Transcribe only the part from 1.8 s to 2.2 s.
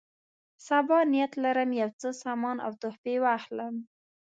یو څه